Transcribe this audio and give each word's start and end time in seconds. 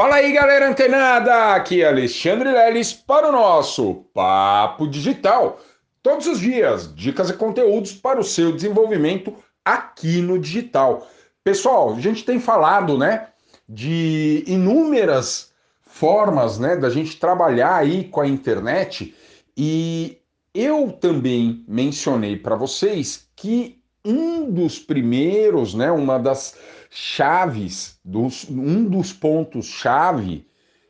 Fala 0.00 0.14
aí, 0.14 0.32
galera 0.32 0.66
antenada! 0.66 1.52
Aqui 1.52 1.82
é 1.82 1.88
Alexandre 1.88 2.50
Leles 2.50 2.90
para 2.90 3.28
o 3.28 3.32
nosso 3.32 3.96
Papo 4.14 4.88
Digital. 4.88 5.60
Todos 6.02 6.26
os 6.26 6.40
dias, 6.40 6.90
dicas 6.94 7.28
e 7.28 7.34
conteúdos 7.34 7.92
para 7.92 8.18
o 8.18 8.24
seu 8.24 8.50
desenvolvimento 8.50 9.36
aqui 9.62 10.22
no 10.22 10.38
digital. 10.38 11.06
Pessoal, 11.44 11.92
a 11.92 12.00
gente 12.00 12.24
tem 12.24 12.40
falado, 12.40 12.96
né, 12.96 13.28
de 13.68 14.42
inúmeras 14.46 15.52
formas, 15.82 16.58
né, 16.58 16.76
da 16.76 16.88
gente 16.88 17.20
trabalhar 17.20 17.76
aí 17.76 18.04
com 18.04 18.22
a 18.22 18.26
internet 18.26 19.14
e 19.54 20.16
eu 20.54 20.92
também 20.92 21.62
mencionei 21.68 22.38
para 22.38 22.56
vocês 22.56 23.28
que 23.36 23.79
um 24.04 24.50
dos 24.50 24.78
primeiros, 24.78 25.74
né, 25.74 25.90
uma 25.90 26.18
das 26.18 26.56
chaves, 26.90 27.98
dos, 28.04 28.48
um 28.48 28.84
dos 28.84 29.12
pontos-chave 29.12 30.46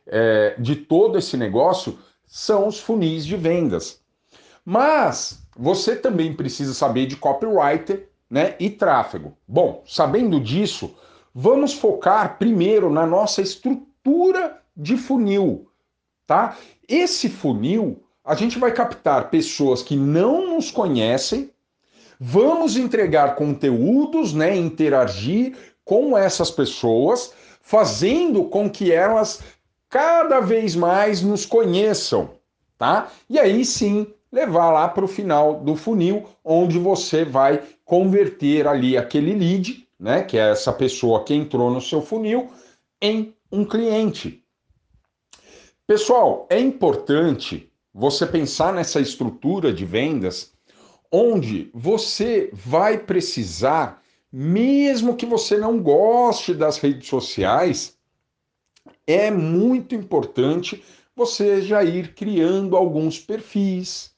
é, 0.07 0.55
de 0.57 0.75
todo 0.75 1.17
esse 1.17 1.37
negócio 1.37 1.97
são 2.25 2.67
os 2.67 2.79
funis 2.79 3.25
de 3.25 3.35
vendas. 3.35 4.01
Mas 4.65 5.45
você 5.55 5.95
também 5.95 6.33
precisa 6.33 6.73
saber 6.73 7.05
de 7.05 7.15
copywriter 7.15 8.09
né, 8.29 8.55
e 8.59 8.69
tráfego. 8.69 9.37
Bom, 9.47 9.83
sabendo 9.85 10.39
disso, 10.39 10.95
vamos 11.33 11.73
focar 11.73 12.37
primeiro 12.37 12.89
na 12.89 13.05
nossa 13.05 13.41
estrutura 13.41 14.61
de 14.75 14.95
funil. 14.97 15.69
Tá? 16.25 16.57
Esse 16.87 17.29
funil, 17.29 18.03
a 18.23 18.35
gente 18.35 18.57
vai 18.57 18.71
captar 18.71 19.29
pessoas 19.29 19.83
que 19.83 19.95
não 19.95 20.55
nos 20.55 20.71
conhecem, 20.71 21.51
vamos 22.23 22.77
entregar 22.77 23.33
conteúdos, 23.33 24.31
né, 24.31 24.55
interagir 24.55 25.57
com 25.83 26.15
essas 26.15 26.51
pessoas, 26.51 27.33
fazendo 27.63 28.43
com 28.43 28.69
que 28.69 28.91
elas 28.91 29.41
cada 29.89 30.39
vez 30.39 30.75
mais 30.75 31.23
nos 31.23 31.47
conheçam, 31.47 32.29
tá? 32.77 33.11
E 33.27 33.39
aí 33.39 33.65
sim 33.65 34.05
levar 34.31 34.69
lá 34.69 34.87
para 34.87 35.03
o 35.03 35.07
final 35.07 35.61
do 35.61 35.75
funil, 35.75 36.29
onde 36.45 36.77
você 36.77 37.25
vai 37.25 37.63
converter 37.83 38.67
ali 38.67 38.95
aquele 38.95 39.33
lead, 39.33 39.87
né, 39.99 40.21
que 40.21 40.37
é 40.37 40.51
essa 40.51 40.71
pessoa 40.71 41.23
que 41.23 41.33
entrou 41.33 41.71
no 41.71 41.81
seu 41.81 42.03
funil, 42.03 42.51
em 43.01 43.33
um 43.51 43.65
cliente. 43.65 44.43
Pessoal, 45.87 46.45
é 46.51 46.59
importante 46.59 47.67
você 47.91 48.27
pensar 48.27 48.71
nessa 48.71 49.01
estrutura 49.01 49.73
de 49.73 49.85
vendas 49.85 50.53
onde 51.11 51.69
você 51.73 52.49
vai 52.53 52.97
precisar 52.97 54.01
mesmo 54.31 55.15
que 55.15 55.25
você 55.25 55.57
não 55.57 55.81
goste 55.81 56.53
das 56.53 56.77
redes 56.77 57.07
sociais, 57.09 57.97
é 59.05 59.29
muito 59.29 59.93
importante 59.93 60.81
você 61.15 61.61
já 61.61 61.83
ir 61.83 62.13
criando 62.15 62.77
alguns 62.77 63.19
perfis, 63.19 64.15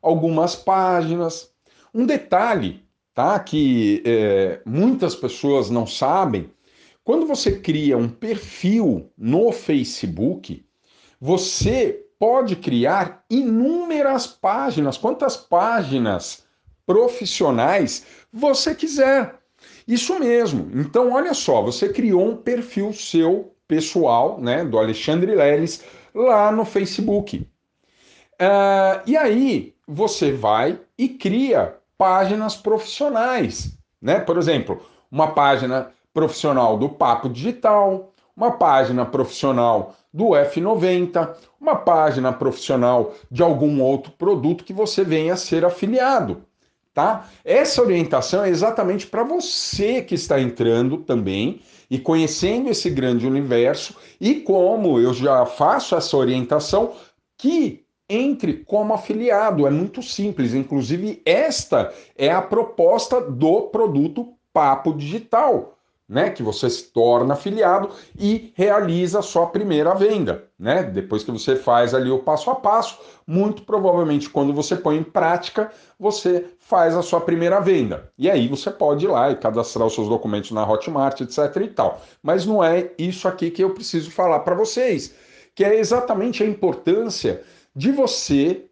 algumas 0.00 0.56
páginas. 0.56 1.52
Um 1.92 2.06
detalhe, 2.06 2.82
tá? 3.12 3.38
Que 3.38 4.02
é, 4.06 4.62
muitas 4.64 5.14
pessoas 5.14 5.68
não 5.68 5.86
sabem. 5.86 6.50
Quando 7.04 7.26
você 7.26 7.58
cria 7.58 7.98
um 7.98 8.08
perfil 8.08 9.10
no 9.18 9.52
Facebook, 9.52 10.64
você 11.20 12.06
pode 12.20 12.54
criar 12.54 13.24
inúmeras 13.30 14.26
páginas, 14.26 14.98
quantas 14.98 15.38
páginas 15.38 16.44
profissionais 16.84 18.04
você 18.30 18.74
quiser. 18.74 19.36
Isso 19.88 20.18
mesmo. 20.18 20.70
Então, 20.78 21.12
olha 21.12 21.32
só, 21.32 21.62
você 21.62 21.88
criou 21.88 22.28
um 22.28 22.36
perfil 22.36 22.92
seu 22.92 23.54
pessoal, 23.66 24.38
né, 24.38 24.62
do 24.64 24.78
Alexandre 24.78 25.34
Leles, 25.34 25.82
lá 26.14 26.52
no 26.52 26.66
Facebook. 26.66 27.38
Uh, 27.38 29.00
e 29.06 29.16
aí 29.16 29.74
você 29.88 30.30
vai 30.30 30.78
e 30.98 31.08
cria 31.08 31.76
páginas 31.96 32.54
profissionais, 32.54 33.76
né? 34.00 34.18
Por 34.20 34.38
exemplo, 34.38 34.82
uma 35.10 35.32
página 35.32 35.92
profissional 36.12 36.78
do 36.78 36.88
Papo 36.88 37.28
Digital, 37.28 38.09
uma 38.36 38.52
página 38.52 39.04
profissional 39.04 39.94
do 40.12 40.30
F90, 40.30 41.34
uma 41.60 41.76
página 41.76 42.32
profissional 42.32 43.14
de 43.30 43.42
algum 43.42 43.80
outro 43.82 44.12
produto 44.12 44.64
que 44.64 44.72
você 44.72 45.04
venha 45.04 45.34
a 45.34 45.36
ser 45.36 45.64
afiliado 45.64 46.44
tá? 46.94 47.28
Essa 47.44 47.82
orientação 47.82 48.44
é 48.44 48.48
exatamente 48.48 49.06
para 49.06 49.22
você 49.22 50.02
que 50.02 50.14
está 50.14 50.40
entrando 50.40 50.98
também 50.98 51.60
e 51.90 51.98
conhecendo 51.98 52.70
esse 52.70 52.90
grande 52.90 53.26
universo 53.26 53.96
e 54.20 54.36
como 54.36 54.98
eu 55.00 55.12
já 55.14 55.44
faço 55.46 55.96
essa 55.96 56.16
orientação 56.16 56.92
que 57.36 57.84
entre 58.08 58.54
como 58.54 58.92
afiliado, 58.92 59.68
é 59.68 59.70
muito 59.70 60.02
simples, 60.02 60.52
inclusive 60.52 61.22
esta 61.24 61.92
é 62.18 62.28
a 62.30 62.42
proposta 62.42 63.20
do 63.20 63.62
produto 63.68 64.34
Papo 64.52 64.92
Digital 64.92 65.78
né, 66.10 66.28
que 66.28 66.42
você 66.42 66.68
se 66.68 66.82
torna 66.90 67.34
afiliado 67.34 67.90
e 68.18 68.52
realiza 68.56 69.20
a 69.20 69.22
sua 69.22 69.46
primeira 69.46 69.94
venda, 69.94 70.44
né? 70.58 70.82
Depois 70.82 71.22
que 71.22 71.30
você 71.30 71.54
faz 71.54 71.94
ali 71.94 72.10
o 72.10 72.18
passo 72.18 72.50
a 72.50 72.56
passo, 72.56 72.98
muito 73.24 73.62
provavelmente 73.62 74.28
quando 74.28 74.52
você 74.52 74.74
põe 74.74 74.96
em 74.96 75.04
prática, 75.04 75.70
você 75.96 76.46
faz 76.58 76.96
a 76.96 77.02
sua 77.02 77.20
primeira 77.20 77.60
venda. 77.60 78.10
E 78.18 78.28
aí 78.28 78.48
você 78.48 78.72
pode 78.72 79.04
ir 79.04 79.08
lá 79.08 79.30
e 79.30 79.36
cadastrar 79.36 79.86
os 79.86 79.94
seus 79.94 80.08
documentos 80.08 80.50
na 80.50 80.68
Hotmart, 80.68 81.20
etc 81.20 81.56
e 81.62 81.68
tal. 81.68 82.02
Mas 82.20 82.44
não 82.44 82.62
é 82.62 82.90
isso 82.98 83.28
aqui 83.28 83.48
que 83.48 83.62
eu 83.62 83.70
preciso 83.70 84.10
falar 84.10 84.40
para 84.40 84.56
vocês, 84.56 85.14
que 85.54 85.62
é 85.62 85.78
exatamente 85.78 86.42
a 86.42 86.46
importância 86.46 87.44
de 87.74 87.92
você 87.92 88.64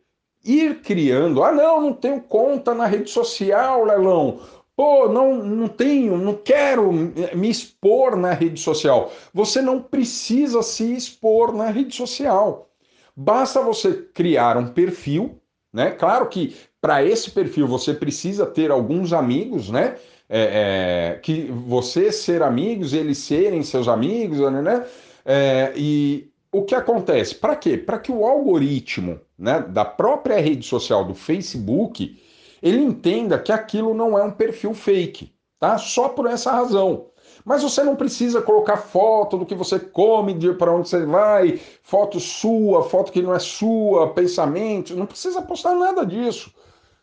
ir 0.44 0.80
criando. 0.80 1.44
Ah, 1.44 1.52
não, 1.52 1.80
não 1.80 1.92
tenho 1.92 2.20
conta 2.20 2.74
na 2.74 2.86
rede 2.86 3.10
social, 3.10 3.84
Lelão 3.84 4.40
Pô, 4.78 5.08
não, 5.08 5.44
não 5.44 5.66
tenho, 5.66 6.16
não 6.16 6.34
quero 6.34 6.92
me 6.92 7.50
expor 7.50 8.14
na 8.14 8.32
rede 8.32 8.60
social. 8.60 9.12
Você 9.34 9.60
não 9.60 9.82
precisa 9.82 10.62
se 10.62 10.94
expor 10.94 11.52
na 11.52 11.68
rede 11.68 11.96
social. 11.96 12.70
Basta 13.16 13.60
você 13.60 13.92
criar 14.14 14.56
um 14.56 14.68
perfil, 14.68 15.42
né? 15.72 15.90
Claro 15.90 16.28
que 16.28 16.54
para 16.80 17.04
esse 17.04 17.32
perfil 17.32 17.66
você 17.66 17.92
precisa 17.92 18.46
ter 18.46 18.70
alguns 18.70 19.12
amigos, 19.12 19.68
né? 19.68 19.96
É, 20.28 21.16
é, 21.16 21.18
que 21.18 21.50
você 21.66 22.12
ser 22.12 22.40
amigos, 22.40 22.92
eles 22.92 23.18
serem 23.18 23.64
seus 23.64 23.88
amigos, 23.88 24.38
né? 24.38 24.62
né? 24.62 24.86
É, 25.24 25.72
e 25.74 26.30
o 26.52 26.62
que 26.62 26.76
acontece? 26.76 27.34
Para 27.34 27.56
quê? 27.56 27.76
Para 27.76 27.98
que 27.98 28.12
o 28.12 28.24
algoritmo 28.24 29.18
né, 29.36 29.58
da 29.58 29.84
própria 29.84 30.40
rede 30.40 30.64
social 30.64 31.04
do 31.04 31.16
Facebook 31.16 32.27
ele 32.62 32.82
entenda 32.82 33.38
que 33.38 33.52
aquilo 33.52 33.94
não 33.94 34.18
é 34.18 34.22
um 34.22 34.30
perfil 34.30 34.74
fake, 34.74 35.32
tá? 35.58 35.78
Só 35.78 36.08
por 36.08 36.26
essa 36.26 36.50
razão. 36.50 37.06
Mas 37.44 37.62
você 37.62 37.82
não 37.82 37.96
precisa 37.96 38.42
colocar 38.42 38.76
foto 38.76 39.38
do 39.38 39.46
que 39.46 39.54
você 39.54 39.78
come, 39.78 40.34
de 40.34 40.52
para 40.52 40.72
onde 40.72 40.88
você 40.88 41.04
vai, 41.04 41.60
foto 41.82 42.20
sua, 42.20 42.82
foto 42.82 43.12
que 43.12 43.22
não 43.22 43.34
é 43.34 43.38
sua, 43.38 44.12
pensamento, 44.12 44.96
não 44.96 45.06
precisa 45.06 45.40
postar 45.42 45.74
nada 45.74 46.04
disso. 46.04 46.52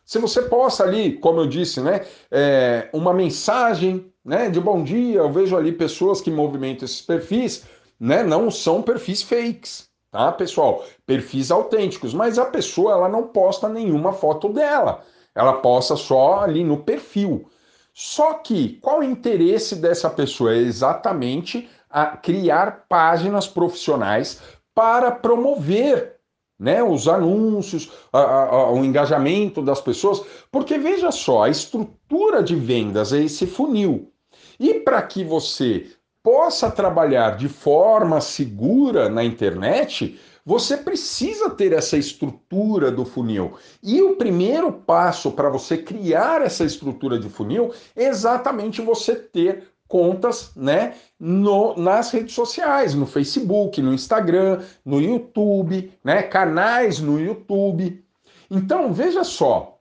Se 0.04 0.18
você 0.18 0.42
posta 0.42 0.84
ali, 0.84 1.18
como 1.18 1.40
eu 1.40 1.46
disse, 1.48 1.80
né, 1.80 2.02
é, 2.30 2.88
uma 2.92 3.12
mensagem 3.12 4.12
né, 4.24 4.48
de 4.48 4.60
bom 4.60 4.84
dia, 4.84 5.18
eu 5.18 5.32
vejo 5.32 5.56
ali 5.56 5.72
pessoas 5.72 6.20
que 6.20 6.30
movimentam 6.30 6.84
esses 6.84 7.02
perfis, 7.02 7.64
né, 7.98 8.22
não 8.22 8.50
são 8.50 8.82
perfis 8.82 9.22
fakes, 9.22 9.88
tá, 10.12 10.30
pessoal? 10.30 10.84
Perfis 11.04 11.50
autênticos, 11.50 12.14
mas 12.14 12.38
a 12.38 12.44
pessoa 12.44 12.92
ela 12.92 13.08
não 13.08 13.24
posta 13.24 13.68
nenhuma 13.68 14.12
foto 14.12 14.48
dela 14.48 15.02
ela 15.36 15.52
posta 15.52 15.94
só 15.94 16.40
ali 16.40 16.64
no 16.64 16.78
perfil. 16.78 17.48
Só 17.92 18.34
que 18.34 18.78
qual 18.80 19.00
o 19.00 19.04
interesse 19.04 19.76
dessa 19.76 20.10
pessoa? 20.10 20.54
É 20.54 20.58
exatamente 20.58 21.68
a 21.88 22.06
criar 22.16 22.86
páginas 22.88 23.46
profissionais 23.46 24.40
para 24.74 25.10
promover 25.10 26.16
né, 26.58 26.82
os 26.82 27.06
anúncios, 27.06 27.90
a, 28.12 28.18
a, 28.18 28.72
o 28.72 28.84
engajamento 28.84 29.62
das 29.62 29.80
pessoas, 29.80 30.22
porque 30.50 30.78
veja 30.78 31.10
só, 31.10 31.44
a 31.44 31.50
estrutura 31.50 32.42
de 32.42 32.56
vendas 32.56 33.12
é 33.12 33.20
esse 33.20 33.46
funil. 33.46 34.10
E 34.58 34.74
para 34.74 35.02
que 35.02 35.22
você 35.22 35.86
possa 36.26 36.68
trabalhar 36.68 37.36
de 37.36 37.48
forma 37.48 38.20
segura 38.20 39.08
na 39.08 39.22
internet, 39.22 40.18
você 40.44 40.76
precisa 40.76 41.48
ter 41.50 41.72
essa 41.72 41.96
estrutura 41.96 42.90
do 42.90 43.04
funil. 43.04 43.54
E 43.80 44.02
o 44.02 44.16
primeiro 44.16 44.72
passo 44.72 45.30
para 45.30 45.48
você 45.48 45.78
criar 45.78 46.42
essa 46.42 46.64
estrutura 46.64 47.16
de 47.16 47.28
funil 47.28 47.72
é 47.94 48.08
exatamente 48.08 48.82
você 48.82 49.14
ter 49.14 49.68
contas, 49.86 50.50
né, 50.56 50.94
no, 51.16 51.76
nas 51.76 52.10
redes 52.10 52.34
sociais, 52.34 52.92
no 52.92 53.06
Facebook, 53.06 53.80
no 53.80 53.94
Instagram, 53.94 54.64
no 54.84 55.00
YouTube, 55.00 55.92
né, 56.02 56.24
canais 56.24 56.98
no 56.98 57.20
YouTube. 57.20 58.04
Então, 58.50 58.92
veja 58.92 59.22
só, 59.22 59.78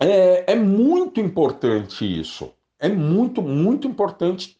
é, 0.00 0.54
é 0.54 0.56
muito 0.56 1.20
importante 1.20 2.04
isso. 2.04 2.52
É 2.80 2.88
muito, 2.88 3.40
muito 3.42 3.86
importante 3.86 4.57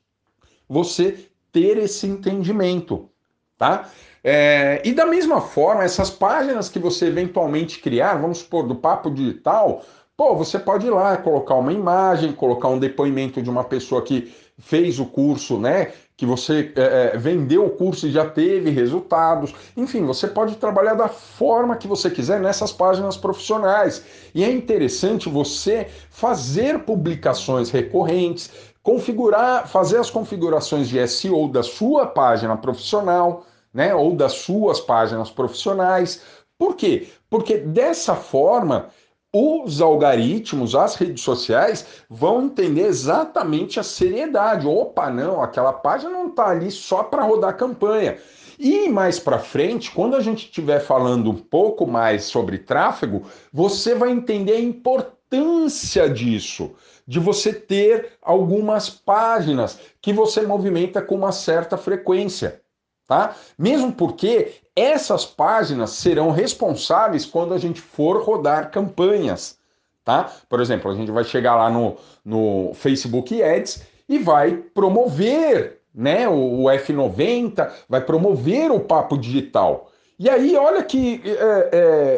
você 0.69 1.27
ter 1.53 1.79
esse 1.79 2.07
entendimento 2.07 3.11
tá? 3.59 3.91
É, 4.23 4.81
e 4.85 4.93
da 4.95 5.05
mesma 5.05 5.41
forma, 5.41 5.83
essas 5.83 6.09
páginas 6.09 6.69
que 6.69 6.79
você 6.79 7.07
eventualmente 7.07 7.81
criar, 7.81 8.15
vamos 8.15 8.39
supor, 8.39 8.67
do 8.67 8.75
Papo 8.77 9.11
Digital, 9.11 9.83
pô, 10.17 10.35
você 10.35 10.59
pode 10.59 10.87
ir 10.87 10.91
lá 10.91 11.17
colocar 11.17 11.57
uma 11.57 11.73
imagem, 11.73 12.33
colocar 12.33 12.69
um 12.69 12.79
depoimento 12.79 13.43
de 13.43 13.51
uma 13.51 13.65
pessoa 13.65 14.03
que 14.03 14.33
fez 14.59 14.99
o 14.99 15.07
curso, 15.07 15.59
né? 15.59 15.93
Que 16.17 16.27
você 16.27 16.73
é, 16.75 17.13
é 17.15 17.17
vendeu 17.17 17.65
o 17.65 17.71
curso 17.71 18.09
e 18.09 18.11
já 18.11 18.29
teve 18.29 18.71
resultados. 18.71 19.55
Enfim, 19.77 20.05
você 20.05 20.27
pode 20.27 20.57
trabalhar 20.57 20.95
da 20.95 21.09
forma 21.09 21.77
que 21.77 21.87
você 21.87 22.11
quiser 22.11 22.41
nessas 22.41 22.73
páginas 22.73 23.17
profissionais. 23.17 24.05
E 24.35 24.43
é 24.43 24.51
interessante 24.51 25.29
você 25.29 25.87
fazer 26.11 26.81
publicações 26.81 27.71
recorrentes, 27.71 28.51
configurar, 28.89 29.69
fazer 29.69 29.99
as 29.99 30.09
configurações 30.09 30.89
de 30.89 31.07
SEO 31.07 31.47
da 31.47 31.63
sua 31.63 32.07
página 32.07 32.57
profissional 32.57 33.45
né, 33.71 33.95
ou 33.95 34.17
das 34.17 34.33
suas 34.33 34.81
páginas 34.81 35.31
profissionais. 35.31 36.23
Por 36.57 36.75
quê? 36.75 37.07
Porque 37.29 37.59
dessa 37.59 38.15
forma 38.15 38.89
os 39.31 39.83
algoritmos, 39.83 40.75
as 40.75 40.95
redes 40.95 41.23
sociais 41.23 42.03
vão 42.09 42.45
entender 42.45 42.87
exatamente 42.87 43.79
a 43.79 43.83
seriedade. 43.83 44.67
Opa, 44.67 45.11
não, 45.11 45.43
aquela 45.43 45.75
página 45.75 46.09
não 46.11 46.29
está 46.29 46.49
ali 46.49 46.71
só 46.71 47.03
para 47.03 47.23
rodar 47.25 47.59
campanha. 47.59 48.17
E 48.59 48.89
mais 48.89 49.19
para 49.19 49.39
frente, 49.39 49.91
quando 49.91 50.17
a 50.17 50.21
gente 50.21 50.47
estiver 50.47 50.81
falando 50.81 51.31
um 51.31 51.37
pouco 51.37 51.87
mais 51.87 52.25
sobre 52.25 52.59
tráfego, 52.59 53.23
você 53.53 53.95
vai 53.95 54.11
entender 54.11 54.53
a 54.53 54.61
importância 54.61 56.09
disso, 56.09 56.73
de 57.07 57.21
você 57.21 57.53
ter 57.53 58.13
algumas 58.21 58.91
páginas 58.91 59.79
que 60.01 60.13
você 60.13 60.43
movimenta 60.43 61.01
com 61.01 61.15
uma 61.15 61.33
certa 61.33 61.77
frequência 61.77 62.61
tá? 63.09 63.35
Mesmo 63.59 63.91
porque 63.91 64.57
essas 64.77 65.25
páginas 65.25 65.91
serão 65.91 66.31
responsáveis 66.31 67.25
quando 67.25 67.55
a 67.55 67.59
gente 67.59 67.81
for 67.81 68.23
rodar 68.23 68.71
campanhas, 68.71 69.59
tá? 70.05 70.31
Por 70.49 70.61
exemplo, 70.61 70.91
a 70.91 70.95
gente 70.95 71.11
vai 71.11 71.25
chegar 71.25 71.57
lá 71.57 71.71
no, 71.71 71.97
no 72.23 72.75
Facebook 72.75 73.43
Ads 73.43 73.83
e 74.07 74.19
vai 74.19 74.55
promover, 74.57 75.78
né, 75.95 76.29
o, 76.29 76.63
o 76.63 76.65
F90, 76.65 77.71
vai 77.89 78.01
promover 78.01 78.71
o 78.71 78.81
papo 78.81 79.17
digital. 79.17 79.91
E 80.19 80.29
aí, 80.29 80.57
olha 80.57 80.83
que 80.83 81.23
é, 81.25 81.69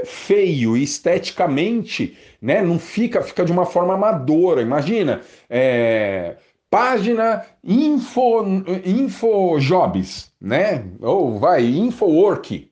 é, 0.01 0.03
feio, 0.07 0.75
esteticamente, 0.75 2.17
né? 2.41 2.63
Não 2.63 2.79
fica, 2.79 3.21
fica 3.21 3.45
de 3.45 3.53
uma 3.53 3.67
forma 3.67 3.93
amadora. 3.93 4.63
Imagina, 4.63 5.21
é, 5.51 6.37
página 6.71 7.45
info, 7.63 8.43
info 8.87 9.59
jobs, 9.59 10.33
né? 10.41 10.83
Ou 11.03 11.39
vai, 11.39 11.63
infowork. 11.63 12.71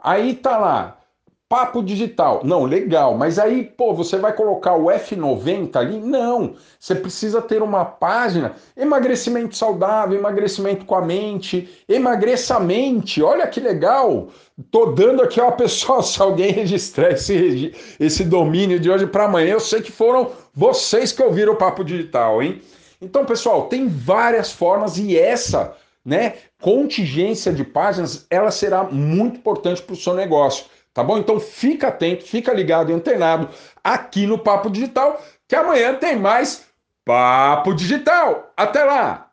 Aí 0.00 0.34
tá 0.34 0.56
lá, 0.56 0.98
papo 1.54 1.84
digital. 1.84 2.40
Não, 2.42 2.64
legal, 2.64 3.16
mas 3.16 3.38
aí, 3.38 3.62
pô, 3.62 3.94
você 3.94 4.16
vai 4.16 4.32
colocar 4.32 4.74
o 4.74 4.86
F90 4.86 5.76
ali? 5.76 6.00
Não. 6.00 6.56
Você 6.80 6.96
precisa 6.96 7.40
ter 7.40 7.62
uma 7.62 7.84
página, 7.84 8.56
emagrecimento 8.76 9.56
saudável, 9.56 10.18
emagrecimento 10.18 10.84
com 10.84 10.96
a 10.96 11.00
mente, 11.00 11.68
emagreça 11.88 12.56
a 12.56 12.60
mente. 12.60 13.22
Olha 13.22 13.46
que 13.46 13.60
legal. 13.60 14.30
Tô 14.68 14.86
dando 14.86 15.22
aqui, 15.22 15.40
ó, 15.40 15.48
pessoal, 15.54 16.02
se 16.02 16.20
alguém 16.20 16.50
registrar 16.50 17.12
esse, 17.12 17.72
esse 18.00 18.24
domínio 18.24 18.80
de 18.80 18.90
hoje 18.90 19.06
para 19.06 19.26
amanhã, 19.26 19.52
eu 19.52 19.60
sei 19.60 19.80
que 19.80 19.92
foram 19.92 20.32
vocês 20.52 21.12
que 21.12 21.22
ouviram 21.22 21.52
o 21.52 21.56
papo 21.56 21.84
digital, 21.84 22.42
hein? 22.42 22.60
Então, 23.00 23.24
pessoal, 23.24 23.68
tem 23.68 23.86
várias 23.86 24.50
formas 24.50 24.98
e 24.98 25.16
essa, 25.16 25.76
né, 26.04 26.34
contingência 26.60 27.52
de 27.52 27.62
páginas, 27.62 28.26
ela 28.28 28.50
será 28.50 28.82
muito 28.82 29.36
importante 29.36 29.80
para 29.80 29.92
o 29.92 29.96
seu 29.96 30.14
negócio, 30.14 30.64
tá 30.94 31.02
bom? 31.04 31.18
Então, 31.18 31.38
fica 31.40 31.88
atento, 31.88 32.24
fica 32.24 32.52
ligado 32.54 32.90
e 32.90 32.94
antenado 32.94 33.50
aqui 33.82 34.26
no 34.26 34.38
Papo 34.38 34.70
Digital, 34.70 35.20
que 35.48 35.56
amanhã 35.56 35.94
tem 35.96 36.16
mais 36.16 36.66
Papo 37.04 37.74
Digital. 37.74 38.52
Até 38.56 38.84
lá! 38.84 39.30